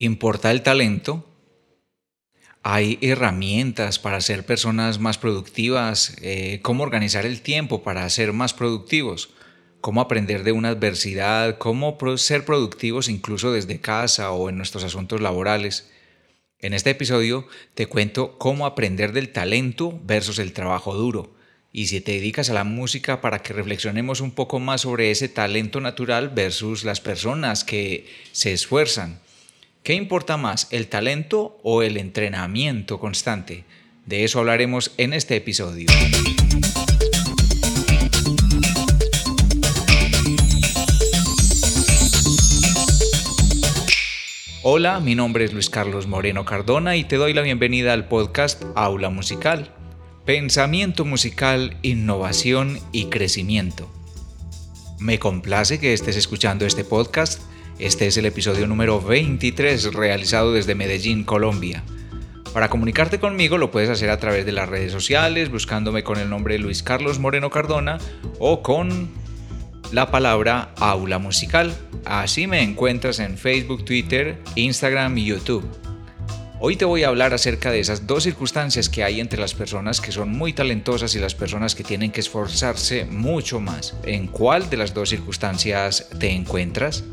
¿Importa 0.00 0.52
el 0.52 0.62
talento? 0.62 1.26
¿Hay 2.62 2.98
herramientas 3.00 3.98
para 3.98 4.20
ser 4.20 4.46
personas 4.46 5.00
más 5.00 5.18
productivas? 5.18 6.14
Eh, 6.22 6.60
¿Cómo 6.62 6.84
organizar 6.84 7.26
el 7.26 7.40
tiempo 7.40 7.82
para 7.82 8.08
ser 8.08 8.32
más 8.32 8.54
productivos? 8.54 9.30
¿Cómo 9.80 10.00
aprender 10.00 10.44
de 10.44 10.52
una 10.52 10.68
adversidad? 10.68 11.58
¿Cómo 11.58 11.98
ser 12.16 12.44
productivos 12.44 13.08
incluso 13.08 13.50
desde 13.50 13.80
casa 13.80 14.30
o 14.30 14.48
en 14.48 14.56
nuestros 14.56 14.84
asuntos 14.84 15.20
laborales? 15.20 15.90
En 16.60 16.74
este 16.74 16.90
episodio 16.90 17.48
te 17.74 17.86
cuento 17.86 18.38
cómo 18.38 18.66
aprender 18.66 19.12
del 19.12 19.32
talento 19.32 20.00
versus 20.04 20.38
el 20.38 20.52
trabajo 20.52 20.94
duro. 20.94 21.34
Y 21.72 21.88
si 21.88 22.00
te 22.00 22.12
dedicas 22.12 22.50
a 22.50 22.54
la 22.54 22.62
música 22.62 23.20
para 23.20 23.42
que 23.42 23.52
reflexionemos 23.52 24.20
un 24.20 24.30
poco 24.30 24.60
más 24.60 24.82
sobre 24.82 25.10
ese 25.10 25.28
talento 25.28 25.80
natural 25.80 26.28
versus 26.28 26.84
las 26.84 27.00
personas 27.00 27.64
que 27.64 28.06
se 28.30 28.52
esfuerzan 28.52 29.26
¿Qué 29.88 29.94
importa 29.94 30.36
más, 30.36 30.68
el 30.70 30.88
talento 30.88 31.58
o 31.62 31.80
el 31.80 31.96
entrenamiento 31.96 33.00
constante? 33.00 33.64
De 34.04 34.22
eso 34.22 34.38
hablaremos 34.38 34.92
en 34.98 35.14
este 35.14 35.34
episodio. 35.36 35.88
Hola, 44.62 45.00
mi 45.00 45.14
nombre 45.14 45.46
es 45.46 45.54
Luis 45.54 45.70
Carlos 45.70 46.06
Moreno 46.06 46.44
Cardona 46.44 46.96
y 46.96 47.04
te 47.04 47.16
doy 47.16 47.32
la 47.32 47.40
bienvenida 47.40 47.94
al 47.94 48.08
podcast 48.08 48.62
Aula 48.74 49.08
Musical. 49.08 49.74
Pensamiento 50.26 51.06
musical, 51.06 51.78
innovación 51.80 52.78
y 52.92 53.06
crecimiento. 53.06 53.90
Me 54.98 55.18
complace 55.18 55.80
que 55.80 55.94
estés 55.94 56.16
escuchando 56.16 56.66
este 56.66 56.84
podcast 56.84 57.40
este 57.78 58.08
es 58.08 58.16
el 58.16 58.26
episodio 58.26 58.66
número 58.66 59.00
23 59.00 59.94
realizado 59.94 60.52
desde 60.52 60.74
Medellín, 60.74 61.22
Colombia. 61.22 61.84
Para 62.52 62.68
comunicarte 62.68 63.20
conmigo 63.20 63.56
lo 63.56 63.70
puedes 63.70 63.88
hacer 63.88 64.10
a 64.10 64.18
través 64.18 64.44
de 64.44 64.52
las 64.52 64.68
redes 64.68 64.90
sociales, 64.90 65.50
buscándome 65.50 66.02
con 66.02 66.18
el 66.18 66.28
nombre 66.28 66.58
Luis 66.58 66.82
Carlos 66.82 67.20
Moreno 67.20 67.50
Cardona 67.50 67.98
o 68.40 68.62
con 68.62 69.10
la 69.92 70.10
palabra 70.10 70.72
aula 70.78 71.18
musical. 71.18 71.72
Así 72.04 72.48
me 72.48 72.62
encuentras 72.62 73.20
en 73.20 73.38
Facebook, 73.38 73.84
Twitter, 73.84 74.38
Instagram 74.56 75.16
y 75.16 75.26
YouTube. 75.26 75.64
Hoy 76.60 76.74
te 76.74 76.84
voy 76.84 77.04
a 77.04 77.08
hablar 77.08 77.32
acerca 77.32 77.70
de 77.70 77.78
esas 77.78 78.08
dos 78.08 78.24
circunstancias 78.24 78.88
que 78.88 79.04
hay 79.04 79.20
entre 79.20 79.38
las 79.38 79.54
personas 79.54 80.00
que 80.00 80.10
son 80.10 80.30
muy 80.30 80.52
talentosas 80.52 81.14
y 81.14 81.20
las 81.20 81.36
personas 81.36 81.76
que 81.76 81.84
tienen 81.84 82.10
que 82.10 82.18
esforzarse 82.18 83.04
mucho 83.04 83.60
más. 83.60 83.94
¿En 84.02 84.26
cuál 84.26 84.68
de 84.68 84.78
las 84.78 84.92
dos 84.92 85.10
circunstancias 85.10 86.08
te 86.18 86.32
encuentras? 86.32 87.04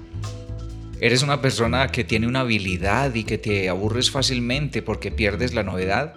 ¿Eres 1.01 1.23
una 1.23 1.41
persona 1.41 1.89
que 1.89 2.05
tiene 2.05 2.25
una 2.25 2.39
habilidad 2.39 3.13
y 3.15 3.25
que 3.25 3.38
te 3.38 3.67
aburres 3.67 4.11
fácilmente 4.11 4.81
porque 4.81 5.11
pierdes 5.11 5.53
la 5.53 5.63
novedad? 5.63 6.15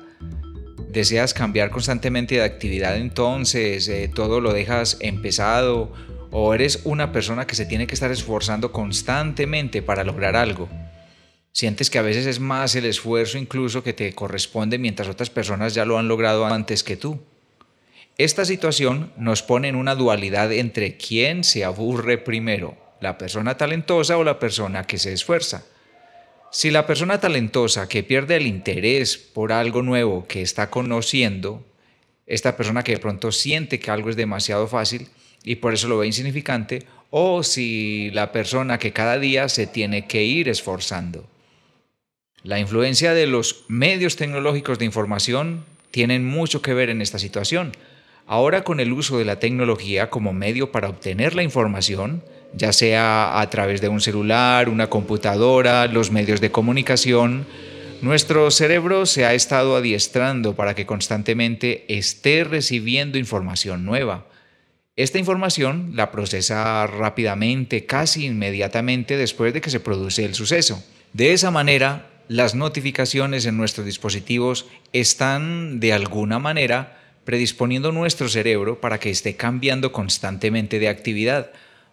¿Deseas 0.88 1.34
cambiar 1.34 1.70
constantemente 1.70 2.36
de 2.36 2.44
actividad 2.44 2.96
entonces? 2.96 3.88
Eh, 3.88 4.08
¿Todo 4.14 4.40
lo 4.40 4.52
dejas 4.52 4.96
empezado? 5.00 5.92
¿O 6.30 6.54
eres 6.54 6.82
una 6.84 7.10
persona 7.10 7.44
que 7.44 7.56
se 7.56 7.66
tiene 7.66 7.88
que 7.88 7.94
estar 7.94 8.12
esforzando 8.12 8.70
constantemente 8.70 9.82
para 9.82 10.04
lograr 10.04 10.36
algo? 10.36 10.68
¿Sientes 11.50 11.90
que 11.90 11.98
a 11.98 12.02
veces 12.02 12.26
es 12.26 12.38
más 12.38 12.76
el 12.76 12.84
esfuerzo 12.84 13.36
incluso 13.36 13.82
que 13.82 13.92
te 13.92 14.12
corresponde 14.12 14.78
mientras 14.78 15.08
otras 15.08 15.28
personas 15.28 15.74
ya 15.74 15.84
lo 15.84 15.98
han 15.98 16.06
logrado 16.06 16.46
antes 16.46 16.84
que 16.84 16.96
tú? 16.96 17.20
Esta 18.16 18.44
situación 18.44 19.12
nos 19.16 19.42
pone 19.42 19.66
en 19.66 19.74
una 19.74 19.96
dualidad 19.96 20.52
entre 20.52 20.96
quién 20.96 21.42
se 21.42 21.64
aburre 21.64 22.18
primero 22.18 22.87
la 23.00 23.18
persona 23.18 23.56
talentosa 23.56 24.16
o 24.16 24.24
la 24.24 24.38
persona 24.38 24.84
que 24.84 24.98
se 24.98 25.12
esfuerza. 25.12 25.64
Si 26.50 26.70
la 26.70 26.86
persona 26.86 27.20
talentosa 27.20 27.88
que 27.88 28.02
pierde 28.02 28.36
el 28.36 28.46
interés 28.46 29.18
por 29.18 29.52
algo 29.52 29.82
nuevo 29.82 30.26
que 30.26 30.42
está 30.42 30.70
conociendo, 30.70 31.64
esta 32.26 32.56
persona 32.56 32.82
que 32.82 32.92
de 32.92 32.98
pronto 32.98 33.32
siente 33.32 33.78
que 33.78 33.90
algo 33.90 34.10
es 34.10 34.16
demasiado 34.16 34.66
fácil 34.66 35.08
y 35.44 35.56
por 35.56 35.74
eso 35.74 35.88
lo 35.88 35.98
ve 35.98 36.06
insignificante, 36.06 36.84
o 37.10 37.42
si 37.42 38.10
la 38.12 38.32
persona 38.32 38.78
que 38.78 38.92
cada 38.92 39.18
día 39.18 39.48
se 39.48 39.66
tiene 39.66 40.06
que 40.06 40.24
ir 40.24 40.48
esforzando. 40.48 41.26
La 42.42 42.58
influencia 42.58 43.14
de 43.14 43.26
los 43.26 43.64
medios 43.68 44.16
tecnológicos 44.16 44.78
de 44.78 44.84
información 44.84 45.64
tienen 45.90 46.26
mucho 46.26 46.62
que 46.62 46.74
ver 46.74 46.90
en 46.90 47.02
esta 47.02 47.18
situación. 47.18 47.72
Ahora 48.26 48.62
con 48.62 48.78
el 48.78 48.92
uso 48.92 49.18
de 49.18 49.24
la 49.24 49.38
tecnología 49.38 50.10
como 50.10 50.32
medio 50.32 50.70
para 50.70 50.88
obtener 50.88 51.34
la 51.34 51.42
información, 51.42 52.22
ya 52.54 52.72
sea 52.72 53.40
a 53.40 53.50
través 53.50 53.80
de 53.80 53.88
un 53.88 54.00
celular, 54.00 54.68
una 54.68 54.88
computadora, 54.88 55.86
los 55.86 56.10
medios 56.10 56.40
de 56.40 56.50
comunicación, 56.50 57.46
nuestro 58.00 58.50
cerebro 58.50 59.06
se 59.06 59.24
ha 59.24 59.34
estado 59.34 59.76
adiestrando 59.76 60.54
para 60.54 60.74
que 60.74 60.86
constantemente 60.86 61.84
esté 61.88 62.44
recibiendo 62.44 63.18
información 63.18 63.84
nueva. 63.84 64.26
Esta 64.94 65.18
información 65.18 65.92
la 65.94 66.10
procesa 66.10 66.86
rápidamente, 66.86 67.86
casi 67.86 68.26
inmediatamente 68.26 69.16
después 69.16 69.52
de 69.52 69.60
que 69.60 69.70
se 69.70 69.80
produce 69.80 70.24
el 70.24 70.34
suceso. 70.34 70.82
De 71.12 71.32
esa 71.32 71.50
manera, 71.50 72.10
las 72.28 72.54
notificaciones 72.54 73.46
en 73.46 73.56
nuestros 73.56 73.86
dispositivos 73.86 74.66
están 74.92 75.80
de 75.80 75.92
alguna 75.92 76.38
manera 76.38 77.00
predisponiendo 77.24 77.92
nuestro 77.92 78.28
cerebro 78.28 78.80
para 78.80 78.98
que 78.98 79.10
esté 79.10 79.36
cambiando 79.36 79.92
constantemente 79.92 80.78
de 80.78 80.88
actividad 80.88 81.50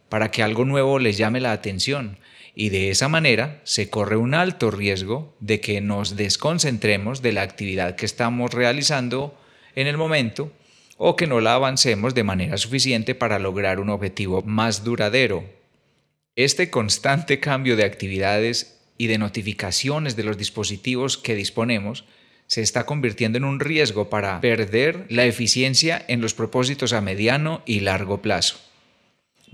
para 0.09 0.31
que 0.31 0.43
algo 0.43 0.65
nuevo 0.65 0.99
les 0.99 1.17
llame 1.17 1.39
la 1.39 1.51
atención 1.51 2.17
y 2.55 2.69
de 2.69 2.89
esa 2.89 3.09
manera 3.09 3.61
se 3.65 3.89
corre 3.89 4.15
un 4.15 4.33
alto 4.33 4.71
riesgo 4.71 5.35
de 5.41 5.59
que 5.59 5.81
nos 5.81 6.15
desconcentremos 6.15 7.21
de 7.21 7.33
la 7.33 7.41
actividad 7.41 7.95
que 7.95 8.05
estamos 8.05 8.53
realizando 8.53 9.37
en 9.75 9.87
el 9.87 9.97
momento 9.97 10.51
o 10.97 11.17
que 11.17 11.27
no 11.27 11.41
la 11.41 11.55
avancemos 11.55 12.15
de 12.15 12.23
manera 12.23 12.57
suficiente 12.57 13.13
para 13.13 13.39
lograr 13.39 13.81
un 13.81 13.89
objetivo 13.89 14.41
más 14.43 14.85
duradero. 14.85 15.43
Este 16.37 16.69
constante 16.69 17.41
cambio 17.41 17.75
de 17.75 17.83
actividades 17.83 18.79
y 18.97 19.07
de 19.07 19.17
notificaciones 19.17 20.15
de 20.15 20.23
los 20.23 20.37
dispositivos 20.37 21.17
que 21.17 21.35
disponemos 21.35 22.05
se 22.47 22.61
está 22.61 22.85
convirtiendo 22.85 23.37
en 23.37 23.43
un 23.43 23.59
riesgo 23.59 24.09
para 24.09 24.39
perder 24.39 25.05
la 25.09 25.25
eficiencia 25.25 26.03
en 26.07 26.21
los 26.21 26.33
propósitos 26.33 26.93
a 26.93 27.01
mediano 27.01 27.61
y 27.65 27.81
largo 27.81 28.21
plazo. 28.21 28.57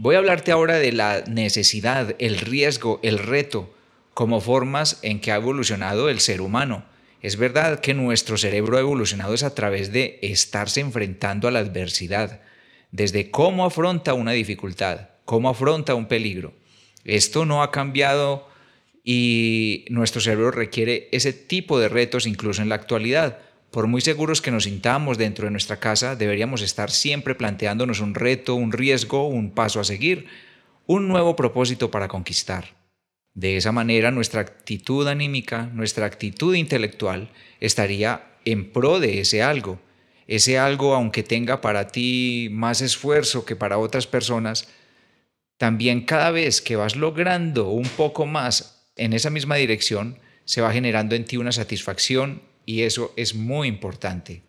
Voy 0.03 0.16
a 0.16 0.17
hablarte 0.17 0.51
ahora 0.51 0.79
de 0.79 0.91
la 0.94 1.23
necesidad, 1.28 2.16
el 2.17 2.39
riesgo, 2.39 3.00
el 3.03 3.19
reto, 3.19 3.72
como 4.16 4.41
formas 4.41 4.97
en 5.03 5.22
que 5.22 5.31
ha 5.31 5.35
evolucionado 5.35 6.09
el 6.09 6.19
ser 6.19 6.41
humano. 6.41 6.85
Es 7.22 7.38
verdad 7.38 7.81
que 7.81 7.94
nuestro 7.94 8.35
cerebro 8.35 8.78
ha 8.78 8.79
evolucionado 8.79 9.35
es 9.35 9.44
a 9.44 9.53
través 9.53 9.91
de 9.91 10.17
estarse 10.23 10.79
enfrentando 10.79 11.47
a 11.47 11.51
la 11.51 11.59
adversidad, 11.59 12.41
desde 12.89 13.29
cómo 13.29 13.63
afronta 13.63 14.16
una 14.16 14.31
dificultad, 14.31 15.09
cómo 15.23 15.50
afronta 15.50 15.94
un 15.94 16.07
peligro. 16.07 16.56
Esto 17.06 17.45
no 17.45 17.62
ha 17.62 17.69
cambiado 17.69 18.50
y 19.03 19.85
nuestro 19.89 20.19
cerebro 20.19 20.50
requiere 20.50 21.09
ese 21.12 21.31
tipo 21.31 21.79
de 21.79 21.89
retos 21.89 22.25
incluso 22.25 22.63
en 22.63 22.69
la 22.69 22.75
actualidad. 22.75 23.38
Por 23.72 23.88
muy 23.88 24.02
seguros 24.02 24.42
que 24.42 24.52
nos 24.52 24.66
sintamos 24.66 25.18
dentro 25.18 25.46
de 25.46 25.52
nuestra 25.52 25.80
casa, 25.80 26.18
deberíamos 26.18 26.62
estar 26.62 26.92
siempre 26.92 27.36
planteándonos 27.36 28.02
un 28.02 28.16
reto, 28.16 28.54
un 28.56 28.74
riesgo, 28.74 29.30
un 29.30 29.52
paso 29.52 29.80
a 29.80 29.86
seguir, 29.86 30.28
un 30.88 31.08
nuevo 31.08 31.38
propósito 31.38 31.90
para 31.90 32.10
conquistar. 32.10 32.76
De 33.34 33.56
esa 33.56 33.72
manera 33.72 34.12
nuestra 34.12 34.42
actitud 34.42 35.08
anímica, 35.08 35.68
nuestra 35.68 36.06
actitud 36.06 36.54
intelectual 36.54 37.30
estaría 37.62 38.40
en 38.44 38.74
pro 38.74 39.00
de 39.00 39.22
ese 39.22 39.42
algo. 39.42 39.80
Ese 40.28 40.60
algo, 40.60 40.94
aunque 40.94 41.24
tenga 41.24 41.62
para 41.62 41.88
ti 41.88 42.50
más 42.52 42.81
esfuerzo 42.81 43.46
que 43.46 43.56
para 43.56 43.78
otras 43.78 44.06
personas, 44.06 44.68
también 45.58 46.02
cada 46.02 46.31
vez 46.31 46.62
que 46.62 46.76
vas 46.76 46.98
logrando 46.98 47.70
un 47.70 47.88
poco 47.88 48.26
más 48.26 48.92
en 48.98 49.14
esa 49.14 49.30
misma 49.30 49.56
dirección, 49.56 50.20
se 50.44 50.60
va 50.60 50.74
generando 50.74 51.16
en 51.16 51.24
ti 51.24 51.38
una 51.38 51.54
satisfacción 51.54 52.50
y 52.66 52.84
eso 52.84 53.13
es 53.16 53.36
muy 53.36 53.68
importante. 53.68 54.42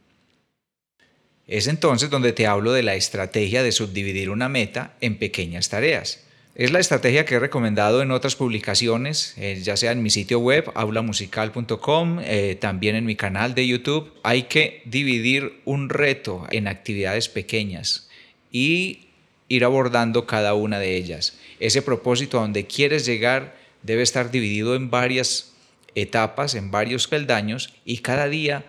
Es 1.47 1.67
entonces 1.67 2.11
donde 2.11 2.32
te 2.32 2.47
hablo 2.47 2.73
de 2.73 2.82
la 2.82 2.94
estrategia 2.94 3.62
de 3.62 3.73
subdividir 3.73 4.31
una 4.31 4.49
meta 4.49 4.94
en 5.00 5.19
pequeñas 5.19 5.69
tareas. 5.69 6.25
Es 6.55 6.70
la 6.70 6.81
estrategia 6.81 7.25
que 7.25 7.37
he 7.37 7.38
recomendado 7.38 8.03
en 8.03 8.11
otras 8.11 8.37
publicaciones, 8.37 9.35
eh, 9.38 9.59
ya 9.62 9.76
sea 9.76 9.93
en 9.93 10.03
mi 10.03 10.11
sitio 10.11 10.38
web, 10.38 10.70
aulamusical.com, 10.75 12.20
eh, 12.23 12.59
también 12.61 12.94
en 12.94 13.06
mi 13.06 13.17
canal 13.17 13.55
de 13.55 13.67
YouTube. 13.67 14.12
Hay 14.23 14.44
que 14.44 14.82
dividir 14.85 15.61
un 15.65 15.88
reto 15.88 16.47
en 16.50 16.69
actividades 16.69 17.31
pequeñas 17.31 18.11
y 18.50 19.08
ir 19.49 19.65
abordando 19.65 20.26
cada 20.26 20.53
una 20.53 20.79
de 20.79 20.97
ellas. 20.97 21.38
Ese 21.58 21.81
propósito 21.81 22.38
a 22.38 22.43
donde 22.43 22.67
quieres 22.67 23.06
llegar 23.06 23.56
debe 23.82 24.03
estar 24.03 24.31
dividido 24.31 24.75
en 24.75 24.91
varias 24.91 25.51
etapas, 25.94 26.55
en 26.55 26.71
varios 26.71 27.09
peldaños 27.09 27.75
y 27.85 27.99
cada 27.99 28.29
día 28.29 28.65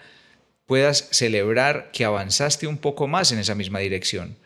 puedas 0.66 1.10
celebrar 1.12 1.92
que 1.92 2.06
avanzaste 2.06 2.68
un 2.68 2.78
poco 2.78 3.08
más 3.08 3.31
en 3.31 3.40
esa 3.40 3.56
misma 3.56 3.80
dirección. 3.80 4.38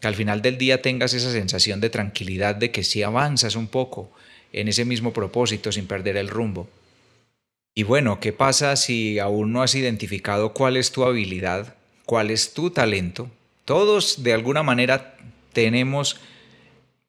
Que 0.00 0.08
al 0.08 0.14
final 0.14 0.42
del 0.42 0.58
día 0.58 0.82
tengas 0.82 1.14
esa 1.14 1.32
sensación 1.32 1.80
de 1.80 1.90
tranquilidad 1.90 2.54
de 2.54 2.70
que 2.70 2.84
sí 2.84 3.02
avanzas 3.02 3.56
un 3.56 3.66
poco 3.66 4.12
en 4.52 4.68
ese 4.68 4.84
mismo 4.84 5.12
propósito 5.12 5.72
sin 5.72 5.86
perder 5.86 6.16
el 6.16 6.28
rumbo. 6.28 6.68
Y 7.74 7.82
bueno, 7.82 8.20
¿qué 8.20 8.32
pasa 8.32 8.74
si 8.76 9.18
aún 9.18 9.52
no 9.52 9.62
has 9.62 9.74
identificado 9.74 10.52
cuál 10.52 10.76
es 10.76 10.92
tu 10.92 11.04
habilidad, 11.04 11.74
cuál 12.06 12.30
es 12.30 12.52
tu 12.52 12.70
talento? 12.70 13.30
Todos 13.64 14.22
de 14.22 14.32
alguna 14.32 14.62
manera 14.62 15.16
tenemos 15.52 16.20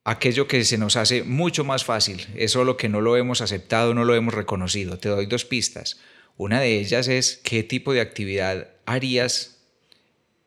aquello 0.04 0.48
que 0.48 0.64
se 0.64 0.78
nos 0.78 0.96
hace 0.96 1.22
mucho 1.22 1.64
más 1.64 1.84
fácil, 1.84 2.26
es 2.36 2.52
solo 2.52 2.76
que 2.76 2.88
no 2.88 3.00
lo 3.00 3.16
hemos 3.16 3.40
aceptado, 3.40 3.94
no 3.94 4.04
lo 4.04 4.14
hemos 4.14 4.34
reconocido. 4.34 4.98
Te 4.98 5.08
doy 5.08 5.26
dos 5.26 5.44
pistas. 5.44 6.00
Una 6.36 6.60
de 6.60 6.78
ellas 6.78 7.08
es 7.08 7.40
qué 7.44 7.62
tipo 7.62 7.92
de 7.92 8.00
actividad 8.00 8.68
harías 8.86 9.58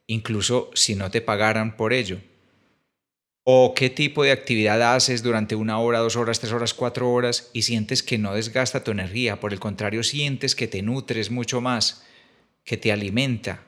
incluso 0.08 0.70
si 0.74 0.96
no 0.96 1.12
te 1.12 1.22
pagaran 1.22 1.78
por 1.78 1.94
ello. 1.94 2.20
O 3.46 3.74
qué 3.76 3.90
tipo 3.90 4.24
de 4.24 4.32
actividad 4.32 4.96
haces 4.96 5.22
durante 5.22 5.56
una 5.56 5.78
hora, 5.80 6.00
dos 6.00 6.16
horas, 6.16 6.40
tres 6.40 6.54
horas, 6.54 6.74
cuatro 6.74 7.12
horas 7.12 7.50
y 7.52 7.64
sientes 7.64 8.02
que 8.02 8.18
no 8.18 8.34
desgasta 8.34 8.84
tu 8.84 8.92
energía, 8.92 9.40
por 9.40 9.52
el 9.52 9.60
contrario 9.60 10.04
sientes 10.04 10.56
que 10.56 10.68
te 10.68 10.82
nutres 10.82 11.30
mucho 11.30 11.60
más, 11.60 12.04
que 12.64 12.78
te 12.78 12.92
alimenta. 12.92 13.64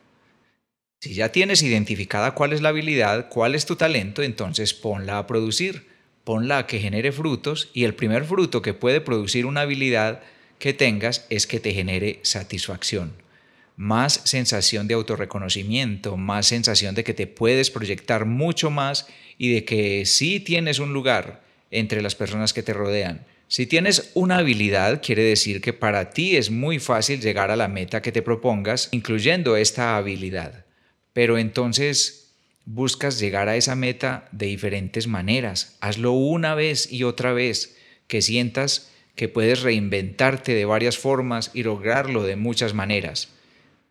Si 1.06 1.14
ya 1.14 1.32
tienes 1.32 1.62
identificada 1.62 2.32
cuál 2.32 2.52
es 2.52 2.64
la 2.64 2.70
habilidad, 2.70 3.30
cuál 3.30 3.54
es 3.54 3.68
tu 3.68 3.76
talento, 3.76 4.24
entonces 4.24 4.74
ponla 4.74 5.20
a 5.20 5.28
producir, 5.28 5.86
ponla 6.24 6.58
a 6.58 6.66
que 6.66 6.80
genere 6.80 7.12
frutos 7.12 7.70
y 7.76 7.84
el 7.84 7.94
primer 7.94 8.26
fruto 8.26 8.64
que 8.64 8.74
puede 8.74 9.02
producir 9.02 9.46
una 9.46 9.62
habilidad 9.62 10.24
que 10.58 10.74
tengas 10.74 11.28
es 11.30 11.46
que 11.46 11.60
te 11.60 11.76
genere 11.76 12.22
satisfacción 12.24 13.14
más 13.78 14.20
sensación 14.24 14.88
de 14.88 14.96
autorreconocimiento, 14.96 16.18
más 16.18 16.48
sensación 16.48 16.96
de 16.96 17.04
que 17.04 17.14
te 17.14 17.28
puedes 17.28 17.70
proyectar 17.70 18.26
mucho 18.26 18.72
más 18.72 19.06
y 19.38 19.54
de 19.54 19.64
que 19.64 20.08
sí 20.08 20.40
tienes 20.40 20.80
un 20.80 20.92
lugar 20.92 21.44
entre 21.70 22.02
las 22.02 22.16
personas 22.16 22.52
que 22.52 22.64
te 22.64 22.74
rodean. 22.74 23.28
Si 23.48 23.68
tienes 23.68 24.10
una 24.16 24.38
habilidad, 24.38 25.04
quiere 25.06 25.22
decir 25.22 25.62
que 25.62 25.72
para 25.72 26.10
ti 26.10 26.36
es 26.36 26.50
muy 26.50 26.80
fácil 26.80 27.22
llegar 27.22 27.52
a 27.52 27.56
la 27.56 27.68
meta 27.68 28.02
que 28.02 28.12
te 28.12 28.24
propongas, 28.24 28.90
incluyendo 28.92 29.56
esta 29.56 29.98
habilidad. 29.98 30.65
Pero 31.16 31.38
entonces 31.38 32.34
buscas 32.66 33.20
llegar 33.20 33.48
a 33.48 33.56
esa 33.56 33.74
meta 33.78 34.28
de 34.34 34.48
diferentes 34.48 35.08
maneras. 35.08 35.78
Hazlo 35.80 36.12
una 36.12 36.56
vez 36.56 36.92
y 36.92 37.04
otra 37.04 37.32
vez, 37.32 37.78
que 38.08 38.22
sientas 38.22 38.92
que 39.16 39.30
puedes 39.30 39.62
reinventarte 39.62 40.54
de 40.54 40.66
varias 40.66 40.98
formas 40.98 41.52
y 41.54 41.64
lograrlo 41.64 42.24
de 42.24 42.36
muchas 42.36 42.74
maneras. 42.74 43.30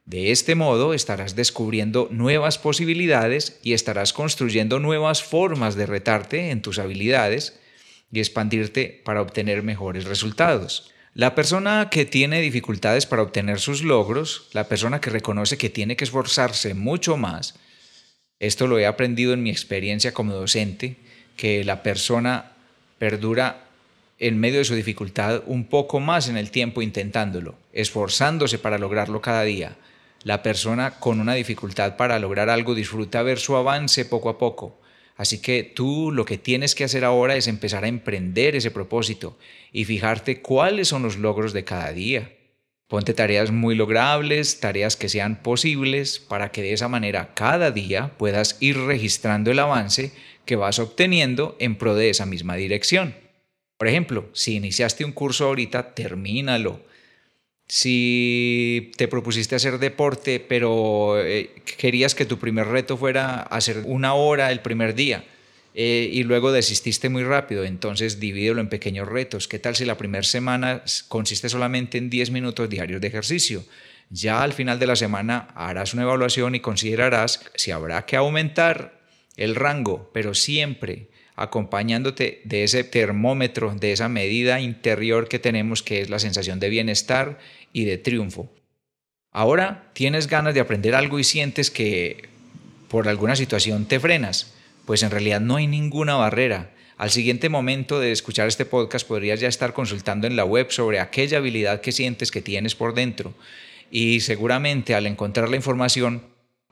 De 0.04 0.32
este 0.32 0.54
modo 0.54 0.92
estarás 0.92 1.34
descubriendo 1.34 2.08
nuevas 2.10 2.58
posibilidades 2.58 3.58
y 3.62 3.72
estarás 3.72 4.12
construyendo 4.12 4.78
nuevas 4.78 5.22
formas 5.22 5.76
de 5.76 5.86
retarte 5.86 6.50
en 6.50 6.60
tus 6.60 6.78
habilidades 6.78 7.58
y 8.12 8.18
expandirte 8.18 9.00
para 9.02 9.22
obtener 9.22 9.62
mejores 9.62 10.04
resultados. 10.04 10.92
La 11.14 11.34
persona 11.34 11.88
que 11.90 12.04
tiene 12.04 12.40
dificultades 12.40 13.06
para 13.06 13.22
obtener 13.22 13.60
sus 13.60 13.82
logros, 13.82 14.48
la 14.52 14.68
persona 14.68 15.00
que 15.00 15.10
reconoce 15.10 15.56
que 15.56 15.70
tiene 15.70 15.96
que 15.96 16.04
esforzarse 16.04 16.74
mucho 16.74 17.16
más, 17.16 17.54
esto 18.40 18.66
lo 18.66 18.78
he 18.78 18.86
aprendido 18.86 19.32
en 19.32 19.42
mi 19.42 19.50
experiencia 19.50 20.12
como 20.12 20.34
docente, 20.34 20.96
que 21.36 21.62
la 21.64 21.82
persona 21.82 22.52
perdura 22.98 23.64
en 24.18 24.38
medio 24.38 24.58
de 24.58 24.64
su 24.64 24.74
dificultad 24.74 25.42
un 25.46 25.66
poco 25.66 26.00
más 26.00 26.28
en 26.28 26.36
el 26.36 26.50
tiempo 26.50 26.82
intentándolo, 26.82 27.54
esforzándose 27.72 28.58
para 28.58 28.78
lograrlo 28.78 29.20
cada 29.20 29.44
día 29.44 29.76
la 30.24 30.42
persona 30.42 30.98
con 30.98 31.20
una 31.20 31.34
dificultad 31.34 31.96
para 31.96 32.18
lograr 32.18 32.48
algo 32.48 32.74
disfruta 32.74 33.22
ver 33.22 33.38
su 33.38 33.56
avance 33.56 34.06
poco 34.06 34.30
a 34.30 34.38
poco. 34.38 34.80
Así 35.16 35.40
que 35.40 35.62
tú 35.62 36.10
lo 36.10 36.24
que 36.24 36.38
tienes 36.38 36.74
que 36.74 36.84
hacer 36.84 37.04
ahora 37.04 37.36
es 37.36 37.46
empezar 37.46 37.84
a 37.84 37.88
emprender 37.88 38.56
ese 38.56 38.70
propósito 38.70 39.38
y 39.72 39.84
fijarte 39.84 40.40
cuáles 40.40 40.88
son 40.88 41.02
los 41.02 41.16
logros 41.16 41.52
de 41.52 41.64
cada 41.64 41.92
día. 41.92 42.32
Ponte 42.88 43.14
tareas 43.14 43.50
muy 43.50 43.74
logrables, 43.74 44.60
tareas 44.60 44.96
que 44.96 45.08
sean 45.08 45.42
posibles, 45.42 46.18
para 46.18 46.50
que 46.50 46.62
de 46.62 46.72
esa 46.72 46.88
manera 46.88 47.32
cada 47.34 47.70
día 47.70 48.12
puedas 48.18 48.56
ir 48.60 48.76
registrando 48.76 49.50
el 49.50 49.58
avance 49.58 50.12
que 50.44 50.56
vas 50.56 50.78
obteniendo 50.78 51.56
en 51.60 51.76
pro 51.76 51.94
de 51.94 52.10
esa 52.10 52.26
misma 52.26 52.56
dirección. 52.56 53.14
Por 53.78 53.88
ejemplo, 53.88 54.28
si 54.32 54.54
iniciaste 54.56 55.04
un 55.04 55.12
curso 55.12 55.46
ahorita, 55.46 55.94
termínalo 55.94 56.80
si 57.66 58.92
te 58.96 59.08
propusiste 59.08 59.54
hacer 59.54 59.78
deporte, 59.78 60.40
pero 60.40 61.20
eh, 61.20 61.50
querías 61.78 62.14
que 62.14 62.26
tu 62.26 62.38
primer 62.38 62.68
reto 62.68 62.96
fuera 62.96 63.42
hacer 63.42 63.82
una 63.86 64.14
hora 64.14 64.52
el 64.52 64.60
primer 64.60 64.94
día 64.94 65.24
eh, 65.74 66.08
y 66.12 66.22
luego 66.22 66.52
desististe 66.52 67.08
muy 67.08 67.24
rápido, 67.24 67.64
entonces 67.64 68.20
divídelo 68.20 68.60
en 68.60 68.68
pequeños 68.68 69.08
retos. 69.08 69.48
¿Qué 69.48 69.58
tal 69.58 69.74
si 69.74 69.84
la 69.84 69.98
primera 69.98 70.22
semana 70.22 70.82
consiste 71.08 71.48
solamente 71.48 71.98
en 71.98 72.10
10 72.10 72.30
minutos 72.30 72.68
diarios 72.68 73.00
de 73.00 73.08
ejercicio? 73.08 73.64
Ya 74.10 74.42
al 74.42 74.52
final 74.52 74.78
de 74.78 74.86
la 74.86 74.96
semana 74.96 75.48
harás 75.54 75.94
una 75.94 76.02
evaluación 76.02 76.54
y 76.54 76.60
considerarás 76.60 77.40
si 77.56 77.70
habrá 77.70 78.04
que 78.06 78.16
aumentar 78.16 79.00
el 79.36 79.56
rango, 79.56 80.10
pero 80.12 80.34
siempre 80.34 81.08
acompañándote 81.36 82.40
de 82.44 82.64
ese 82.64 82.84
termómetro, 82.84 83.74
de 83.74 83.92
esa 83.92 84.08
medida 84.08 84.60
interior 84.60 85.28
que 85.28 85.38
tenemos 85.38 85.82
que 85.82 86.00
es 86.00 86.10
la 86.10 86.18
sensación 86.18 86.60
de 86.60 86.68
bienestar 86.68 87.38
y 87.72 87.84
de 87.84 87.98
triunfo. 87.98 88.52
Ahora 89.30 89.90
tienes 89.94 90.28
ganas 90.28 90.54
de 90.54 90.60
aprender 90.60 90.94
algo 90.94 91.18
y 91.18 91.24
sientes 91.24 91.70
que 91.70 92.28
por 92.88 93.08
alguna 93.08 93.34
situación 93.34 93.86
te 93.86 93.98
frenas, 93.98 94.54
pues 94.86 95.02
en 95.02 95.10
realidad 95.10 95.40
no 95.40 95.56
hay 95.56 95.66
ninguna 95.66 96.14
barrera. 96.14 96.70
Al 96.96 97.10
siguiente 97.10 97.48
momento 97.48 97.98
de 97.98 98.12
escuchar 98.12 98.46
este 98.46 98.64
podcast 98.64 99.06
podrías 99.06 99.40
ya 99.40 99.48
estar 99.48 99.72
consultando 99.72 100.28
en 100.28 100.36
la 100.36 100.44
web 100.44 100.70
sobre 100.70 101.00
aquella 101.00 101.38
habilidad 101.38 101.80
que 101.80 101.90
sientes 101.90 102.30
que 102.30 102.42
tienes 102.42 102.76
por 102.76 102.94
dentro 102.94 103.34
y 103.90 104.20
seguramente 104.20 104.94
al 104.94 105.06
encontrar 105.06 105.48
la 105.48 105.56
información 105.56 106.22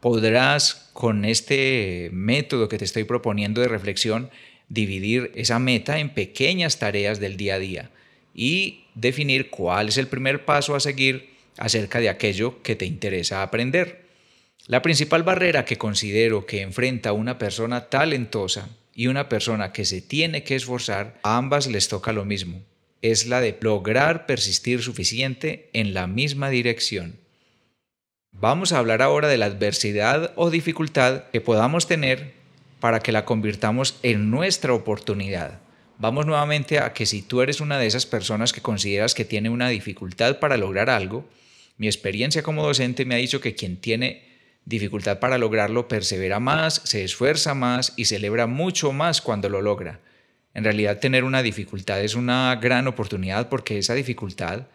podrás 0.00 0.90
con 0.92 1.24
este 1.24 2.10
método 2.12 2.68
que 2.68 2.78
te 2.78 2.84
estoy 2.84 3.04
proponiendo 3.04 3.60
de 3.60 3.68
reflexión 3.68 4.30
dividir 4.72 5.32
esa 5.34 5.58
meta 5.58 5.98
en 5.98 6.08
pequeñas 6.08 6.78
tareas 6.78 7.20
del 7.20 7.36
día 7.36 7.56
a 7.56 7.58
día 7.58 7.90
y 8.34 8.84
definir 8.94 9.50
cuál 9.50 9.88
es 9.88 9.98
el 9.98 10.08
primer 10.08 10.46
paso 10.46 10.74
a 10.74 10.80
seguir 10.80 11.28
acerca 11.58 12.00
de 12.00 12.08
aquello 12.08 12.62
que 12.62 12.74
te 12.74 12.86
interesa 12.86 13.42
aprender. 13.42 14.06
La 14.66 14.80
principal 14.80 15.24
barrera 15.24 15.66
que 15.66 15.76
considero 15.76 16.46
que 16.46 16.62
enfrenta 16.62 17.12
una 17.12 17.38
persona 17.38 17.90
talentosa 17.90 18.70
y 18.94 19.08
una 19.08 19.28
persona 19.28 19.72
que 19.72 19.84
se 19.84 20.00
tiene 20.00 20.42
que 20.42 20.54
esforzar, 20.54 21.18
a 21.22 21.36
ambas 21.36 21.66
les 21.66 21.88
toca 21.88 22.12
lo 22.12 22.24
mismo. 22.24 22.62
Es 23.02 23.26
la 23.26 23.42
de 23.42 23.58
lograr 23.60 24.24
persistir 24.24 24.82
suficiente 24.82 25.68
en 25.74 25.92
la 25.92 26.06
misma 26.06 26.48
dirección. 26.48 27.16
Vamos 28.30 28.72
a 28.72 28.78
hablar 28.78 29.02
ahora 29.02 29.28
de 29.28 29.36
la 29.36 29.46
adversidad 29.46 30.32
o 30.36 30.48
dificultad 30.48 31.24
que 31.24 31.42
podamos 31.42 31.86
tener 31.86 32.41
para 32.82 32.98
que 32.98 33.12
la 33.12 33.24
convirtamos 33.24 34.00
en 34.02 34.28
nuestra 34.28 34.74
oportunidad. 34.74 35.60
Vamos 35.98 36.26
nuevamente 36.26 36.80
a 36.80 36.92
que 36.92 37.06
si 37.06 37.22
tú 37.22 37.40
eres 37.40 37.60
una 37.60 37.78
de 37.78 37.86
esas 37.86 38.06
personas 38.06 38.52
que 38.52 38.60
consideras 38.60 39.14
que 39.14 39.24
tiene 39.24 39.50
una 39.50 39.68
dificultad 39.68 40.40
para 40.40 40.56
lograr 40.56 40.90
algo, 40.90 41.24
mi 41.76 41.86
experiencia 41.86 42.42
como 42.42 42.66
docente 42.66 43.04
me 43.04 43.14
ha 43.14 43.18
dicho 43.18 43.40
que 43.40 43.54
quien 43.54 43.76
tiene 43.76 44.24
dificultad 44.64 45.20
para 45.20 45.38
lograrlo 45.38 45.86
persevera 45.86 46.40
más, 46.40 46.82
se 46.82 47.04
esfuerza 47.04 47.54
más 47.54 47.92
y 47.96 48.06
celebra 48.06 48.48
mucho 48.48 48.90
más 48.90 49.20
cuando 49.20 49.48
lo 49.48 49.62
logra. 49.62 50.00
En 50.52 50.64
realidad 50.64 50.98
tener 50.98 51.22
una 51.22 51.44
dificultad 51.44 52.02
es 52.02 52.16
una 52.16 52.52
gran 52.56 52.88
oportunidad 52.88 53.48
porque 53.48 53.78
esa 53.78 53.94
dificultad, 53.94 54.66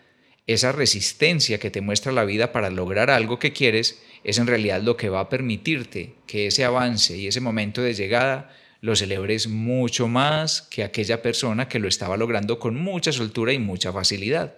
esa 0.48 0.72
resistencia 0.72 1.60
que 1.60 1.70
te 1.70 1.82
muestra 1.82 2.14
la 2.14 2.24
vida 2.24 2.52
para 2.54 2.70
lograr 2.70 3.10
algo 3.10 3.38
que 3.38 3.54
quieres, 3.54 4.02
es 4.24 4.38
en 4.40 4.48
realidad 4.48 4.82
lo 4.82 4.98
que 4.98 5.10
va 5.10 5.20
a 5.20 5.30
permitirte 5.30 6.16
que 6.26 6.48
ese 6.48 6.64
avance 6.64 7.18
y 7.18 7.28
ese 7.28 7.42
momento 7.42 7.82
de 7.82 7.94
llegada 7.94 8.50
lo 8.82 8.96
celebres 8.96 9.48
mucho 9.48 10.08
más 10.08 10.62
que 10.62 10.84
aquella 10.84 11.22
persona 11.22 11.68
que 11.68 11.80
lo 11.80 11.88
estaba 11.88 12.16
logrando 12.16 12.60
con 12.60 12.76
mucha 12.76 13.12
soltura 13.12 13.52
y 13.54 13.60
mucha 13.60 13.92
facilidad. 13.92 14.56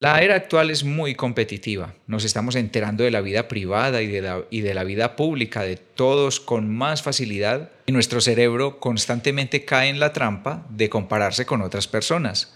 La 0.00 0.22
era 0.22 0.36
actual 0.36 0.70
es 0.70 0.84
muy 0.84 1.16
competitiva. 1.16 1.94
Nos 2.06 2.24
estamos 2.24 2.54
enterando 2.54 3.02
de 3.02 3.10
la 3.10 3.20
vida 3.20 3.48
privada 3.48 4.00
y 4.00 4.06
de 4.06 4.22
la, 4.22 4.44
y 4.48 4.60
de 4.60 4.72
la 4.72 4.84
vida 4.84 5.16
pública 5.16 5.62
de 5.62 5.76
todos 5.76 6.38
con 6.38 6.72
más 6.72 7.02
facilidad 7.02 7.72
y 7.86 7.92
nuestro 7.92 8.20
cerebro 8.20 8.78
constantemente 8.78 9.64
cae 9.64 9.88
en 9.88 9.98
la 9.98 10.12
trampa 10.12 10.64
de 10.70 10.88
compararse 10.88 11.46
con 11.46 11.62
otras 11.62 11.88
personas. 11.88 12.54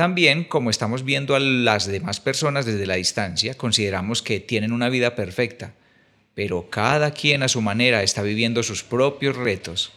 También, 0.00 0.44
como 0.44 0.70
estamos 0.70 1.04
viendo 1.04 1.34
a 1.34 1.40
las 1.40 1.84
demás 1.84 2.20
personas 2.20 2.64
desde 2.64 2.86
la 2.86 2.94
distancia, 2.94 3.58
consideramos 3.58 4.22
que 4.22 4.40
tienen 4.40 4.72
una 4.72 4.88
vida 4.88 5.14
perfecta, 5.14 5.74
pero 6.34 6.70
cada 6.70 7.10
quien 7.10 7.42
a 7.42 7.48
su 7.48 7.60
manera 7.60 8.02
está 8.02 8.22
viviendo 8.22 8.62
sus 8.62 8.82
propios 8.82 9.36
retos. 9.36 9.92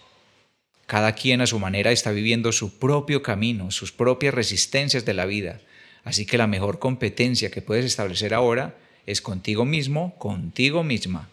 Cada 0.88 1.14
quien 1.14 1.40
a 1.40 1.48
su 1.48 1.58
manera 1.58 1.94
está 1.94 2.12
viviendo 2.12 2.52
su 2.52 2.78
propio 2.80 3.24
camino, 3.24 3.72
sus 3.72 3.94
propias 3.94 4.34
resistencias 4.34 5.06
de 5.06 5.14
la 5.14 5.26
vida. 5.26 5.62
Así 6.04 6.26
que 6.26 6.38
la 6.38 6.48
mejor 6.48 6.80
competencia 6.80 7.50
que 7.50 7.62
puedes 7.62 7.86
establecer 7.86 8.34
ahora 8.34 8.76
es 9.06 9.22
contigo 9.22 9.64
mismo, 9.64 10.18
contigo 10.20 10.84
misma. 10.84 11.30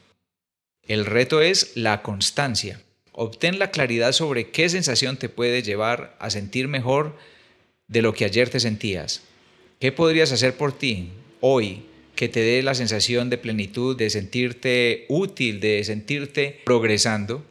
El 0.87 1.07
reto 1.07 1.43
es 1.43 1.73
la 1.75 2.03
constancia. 2.03 2.81
Obtén 3.11 3.59
la 3.59 3.73
claridad 3.73 4.13
sobre 4.13 4.53
qué 4.53 4.69
sensación 4.69 5.17
te 5.17 5.29
puede 5.29 5.65
llevar 5.65 6.17
a 6.21 6.31
sentir 6.31 6.69
mejor 6.69 7.17
de 7.91 8.03
lo 8.03 8.15
que 8.15 8.25
ayer 8.25 8.49
te 8.49 8.61
sentías. 8.61 9.23
¿Qué 9.81 9.93
podrías 9.93 10.33
hacer 10.33 10.57
por 10.57 10.73
ti 10.73 11.11
hoy 11.41 11.83
que 12.15 12.29
te 12.29 12.41
dé 12.41 12.63
la 12.63 12.75
sensación 12.75 13.29
de 13.31 13.39
plenitud, 13.39 13.97
de 13.97 14.09
sentirte 14.09 15.05
útil, 15.09 15.61
de 15.61 15.83
sentirte 15.85 16.61
progresando? 16.65 17.45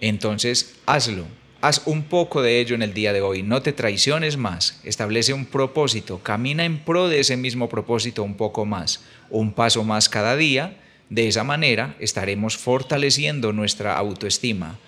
Entonces 0.00 0.74
hazlo. 0.86 1.26
Haz 1.60 1.82
un 1.86 2.04
poco 2.04 2.40
de 2.40 2.60
ello 2.60 2.76
en 2.76 2.82
el 2.82 2.94
día 2.94 3.12
de 3.12 3.20
hoy, 3.20 3.42
no 3.42 3.62
te 3.62 3.72
traiciones 3.72 4.36
más, 4.36 4.80
establece 4.84 5.32
un 5.32 5.44
propósito, 5.44 6.20
camina 6.22 6.64
en 6.64 6.78
pro 6.78 7.08
de 7.08 7.18
ese 7.18 7.36
mismo 7.36 7.68
propósito 7.68 8.22
un 8.22 8.36
poco 8.36 8.64
más, 8.64 9.02
un 9.28 9.52
paso 9.52 9.82
más 9.82 10.08
cada 10.08 10.36
día, 10.36 10.80
de 11.10 11.26
esa 11.26 11.42
manera 11.42 11.96
estaremos 11.98 12.56
fortaleciendo 12.56 13.52
nuestra 13.52 13.98
autoestima, 13.98 14.78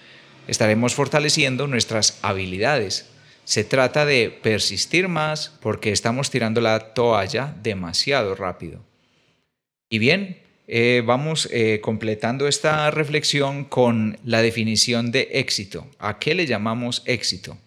estaremos 0.46 0.94
fortaleciendo 0.94 1.66
nuestras 1.66 2.20
habilidades. 2.22 3.09
Se 3.50 3.64
trata 3.64 4.06
de 4.06 4.30
persistir 4.30 5.08
más 5.08 5.58
porque 5.60 5.90
estamos 5.90 6.30
tirando 6.30 6.60
la 6.60 6.94
toalla 6.94 7.52
demasiado 7.60 8.36
rápido. 8.36 8.84
Y 9.88 9.98
bien, 9.98 10.38
eh, 10.68 11.02
vamos 11.04 11.48
eh, 11.50 11.80
completando 11.82 12.46
esta 12.46 12.88
reflexión 12.92 13.64
con 13.64 14.20
la 14.24 14.40
definición 14.40 15.10
de 15.10 15.30
éxito. 15.32 15.88
¿A 15.98 16.20
qué 16.20 16.36
le 16.36 16.46
llamamos 16.46 17.02
éxito? 17.06 17.58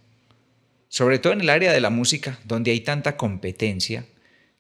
Sobre 0.88 1.20
todo 1.20 1.34
en 1.34 1.42
el 1.42 1.50
área 1.50 1.74
de 1.74 1.82
la 1.82 1.90
música, 1.90 2.40
donde 2.46 2.72
hay 2.72 2.80
tanta 2.80 3.18
competencia, 3.18 4.06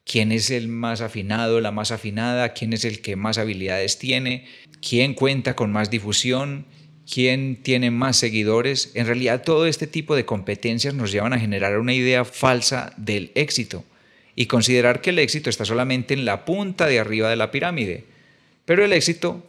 quién 0.03 0.34
es 0.34 0.50
el 0.50 0.68
más 0.68 1.00
afinado, 1.00 1.62
la 1.62 1.72
más 1.72 1.92
afinada, 1.92 2.50
quién 2.50 2.74
es 2.74 2.84
el 2.84 3.00
que 3.00 3.15
más 3.15 3.38
habilidades 3.38 3.98
tiene, 3.98 4.46
quién 4.86 5.13
cuenta 5.13 5.56
con 5.56 5.72
más 5.72 5.89
difusión, 5.89 6.65
quién 7.12 7.62
tiene 7.62 7.91
más 7.91 8.17
seguidores. 8.17 8.91
En 8.93 9.07
realidad 9.07 9.43
todo 9.43 9.65
este 9.65 9.88
tipo 9.88 10.15
de 10.15 10.25
competencias 10.25 10.93
nos 10.93 11.12
llevan 11.12 11.33
a 11.33 11.39
generar 11.39 11.77
una 11.79 11.93
idea 11.93 12.25
falsa 12.25 12.93
del 12.98 13.31
éxito 13.36 13.83
y 14.36 14.48
considerar 14.48 15.01
que 15.01 15.12
el 15.12 15.19
éxito 15.19 15.50
está 15.50 15.65
solamente 15.65 16.13
en 16.13 16.25
la 16.25 16.45
punta 16.45 16.88
de 16.88 17.00
arriba 17.00 17.29
de 17.29 17.36
la 17.36 17.51
pirámide 17.51 18.05
pero 18.65 18.86
el 18.86 18.93
éxito 18.93 19.43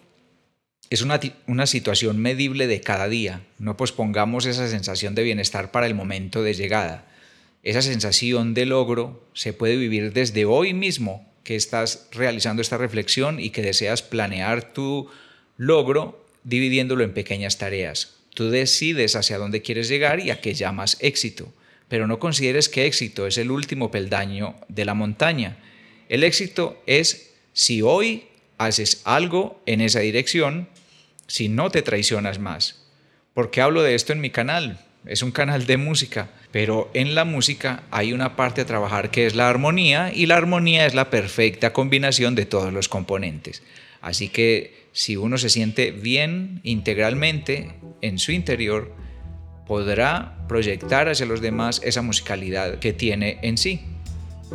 es 0.90 1.02
una, 1.02 1.20
una, 1.46 1.66
situación 1.66 2.18
medible 2.18 2.66
de 2.66 2.80
cada 2.80 3.08
día. 3.08 3.42
No 3.58 3.76
pospongamos 3.76 4.46
esa 4.46 4.68
sensación 4.68 5.14
de 5.14 5.22
bienestar 5.22 5.70
para 5.70 5.86
el 5.86 5.94
momento 5.94 6.42
de 6.42 6.54
llegada. 6.54 7.06
Esa 7.62 7.80
sensación 7.80 8.54
de 8.54 8.66
logro 8.66 9.26
se 9.32 9.52
puede 9.52 9.76
vivir 9.76 10.12
desde 10.12 10.44
hoy 10.44 10.74
mismo 10.74 11.26
que 11.44 11.56
estás 11.56 12.08
realizando 12.12 12.60
esta 12.60 12.76
reflexión 12.76 13.40
y 13.40 13.50
que 13.50 13.62
deseas 13.62 14.02
planear 14.02 14.72
tu 14.72 15.08
logro 15.56 16.23
dividiéndolo 16.44 17.02
en 17.04 17.14
pequeñas 17.14 17.58
tareas. 17.58 18.14
Tú 18.34 18.50
decides 18.50 19.16
hacia 19.16 19.38
dónde 19.38 19.62
quieres 19.62 19.88
llegar 19.88 20.20
y 20.20 20.30
a 20.30 20.40
qué 20.40 20.54
llamas 20.54 20.96
éxito, 21.00 21.52
pero 21.88 22.06
no 22.06 22.18
consideres 22.18 22.68
que 22.68 22.86
éxito 22.86 23.26
es 23.26 23.38
el 23.38 23.50
último 23.50 23.90
peldaño 23.90 24.54
de 24.68 24.84
la 24.84 24.94
montaña. 24.94 25.56
El 26.08 26.24
éxito 26.24 26.82
es 26.86 27.34
si 27.52 27.82
hoy 27.82 28.24
haces 28.58 29.02
algo 29.04 29.62
en 29.66 29.80
esa 29.80 30.00
dirección 30.00 30.68
si 31.26 31.48
no 31.48 31.70
te 31.70 31.82
traicionas 31.82 32.38
más. 32.38 32.82
¿Por 33.32 33.50
qué 33.50 33.60
hablo 33.60 33.82
de 33.82 33.94
esto 33.94 34.12
en 34.12 34.20
mi 34.20 34.30
canal? 34.30 34.80
Es 35.06 35.22
un 35.22 35.32
canal 35.32 35.66
de 35.66 35.76
música, 35.76 36.30
pero 36.50 36.90
en 36.94 37.14
la 37.14 37.24
música 37.24 37.82
hay 37.90 38.12
una 38.12 38.36
parte 38.36 38.62
a 38.62 38.66
trabajar 38.66 39.10
que 39.10 39.26
es 39.26 39.34
la 39.34 39.48
armonía 39.48 40.12
y 40.14 40.26
la 40.26 40.36
armonía 40.36 40.86
es 40.86 40.94
la 40.94 41.10
perfecta 41.10 41.72
combinación 41.72 42.34
de 42.34 42.46
todos 42.46 42.72
los 42.72 42.88
componentes. 42.88 43.62
Así 44.04 44.28
que 44.28 44.90
si 44.92 45.16
uno 45.16 45.38
se 45.38 45.48
siente 45.48 45.90
bien 45.90 46.60
integralmente 46.62 47.70
en 48.02 48.18
su 48.18 48.32
interior, 48.32 48.94
podrá 49.66 50.44
proyectar 50.46 51.08
hacia 51.08 51.24
los 51.24 51.40
demás 51.40 51.80
esa 51.82 52.02
musicalidad 52.02 52.80
que 52.80 52.92
tiene 52.92 53.38
en 53.40 53.56
sí. 53.56 53.80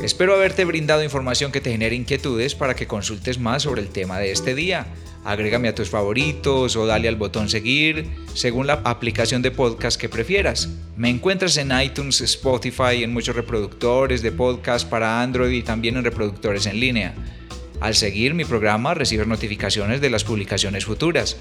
Espero 0.03 0.36
haberte 0.36 0.65
brindado 0.65 1.03
información 1.03 1.51
que 1.51 1.62
te 1.62 1.72
genere 1.72 1.96
inquietudes 1.96 2.53
para 2.53 2.75
que 2.75 2.86
consultes 2.86 3.39
más 3.39 3.63
sobre 3.63 3.82
el 3.82 3.89
tema 3.89 4.20
de 4.20 4.32
este 4.32 4.53
día. 4.53 4.86
Agrégame 5.25 5.68
a 5.68 5.74
tus 5.74 5.89
favoritos 5.89 6.75
o 6.75 6.86
dale 6.86 7.08
al 7.08 7.15
botón 7.15 7.50
seguir 7.50 8.06
según 8.36 8.68
la 8.68 8.82
aplicación 8.86 9.41
de 9.41 9.50
podcast 9.50 10.00
que 10.00 10.10
prefieras. 10.10 10.70
Me 10.96 11.10
encuentras 11.10 11.58
en 11.58 11.72
iTunes, 11.82 12.22
Spotify, 12.22 13.03
en 13.03 13.13
muchos 13.13 13.36
reproductores 13.36 14.22
de 14.22 14.32
podcast 14.32 14.88
para 14.88 15.24
Android 15.24 15.51
y 15.51 15.63
también 15.63 15.98
en 15.98 16.03
reproductores 16.03 16.68
en 16.68 16.79
línea. 16.79 17.15
Al 17.80 17.96
seguir 17.96 18.34
mi 18.34 18.44
programa 18.44 18.94
recibes 18.94 19.28
notificaciones 19.28 20.02
de 20.02 20.10
las 20.10 20.26
publicaciones 20.26 20.86
futuras. 20.86 21.38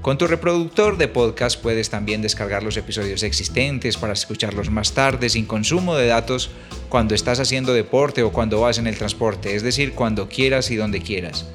Con 0.00 0.16
tu 0.16 0.26
reproductor 0.26 0.96
de 0.96 1.06
podcast 1.06 1.60
puedes 1.60 1.90
también 1.90 2.22
descargar 2.22 2.62
los 2.62 2.76
episodios 2.78 3.22
existentes 3.22 3.98
para 3.98 4.14
escucharlos 4.14 4.70
más 4.70 4.92
tarde 4.92 5.28
sin 5.28 5.44
consumo 5.44 5.94
de 5.94 6.06
datos 6.06 6.50
cuando 6.88 7.14
estás 7.14 7.40
haciendo 7.40 7.74
deporte 7.74 8.22
o 8.22 8.32
cuando 8.32 8.60
vas 8.60 8.78
en 8.78 8.86
el 8.86 8.96
transporte, 8.96 9.54
es 9.54 9.62
decir, 9.62 9.92
cuando 9.92 10.28
quieras 10.28 10.70
y 10.70 10.76
donde 10.76 11.02
quieras. 11.02 11.46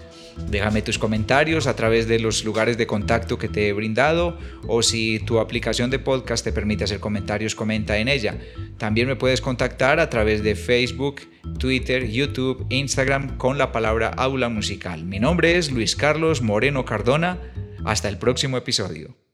Déjame 0.49 0.81
tus 0.81 0.97
comentarios 0.97 1.67
a 1.67 1.75
través 1.75 2.07
de 2.07 2.19
los 2.19 2.45
lugares 2.45 2.77
de 2.77 2.87
contacto 2.87 3.37
que 3.37 3.49
te 3.49 3.67
he 3.67 3.73
brindado 3.73 4.37
o 4.67 4.81
si 4.81 5.19
tu 5.19 5.39
aplicación 5.39 5.89
de 5.89 5.99
podcast 5.99 6.43
te 6.43 6.53
permite 6.53 6.85
hacer 6.85 6.99
comentarios, 6.99 7.55
comenta 7.55 7.97
en 7.97 8.07
ella. 8.07 8.37
También 8.77 9.07
me 9.07 9.15
puedes 9.15 9.41
contactar 9.41 9.99
a 9.99 10.09
través 10.09 10.43
de 10.43 10.55
Facebook, 10.55 11.21
Twitter, 11.59 12.09
YouTube, 12.09 12.65
Instagram 12.69 13.37
con 13.37 13.57
la 13.57 13.71
palabra 13.71 14.09
aula 14.09 14.47
musical. 14.49 15.03
Mi 15.03 15.19
nombre 15.19 15.57
es 15.57 15.71
Luis 15.71 15.95
Carlos 15.95 16.41
Moreno 16.41 16.85
Cardona. 16.85 17.39
Hasta 17.83 18.09
el 18.09 18.17
próximo 18.17 18.57
episodio. 18.57 19.26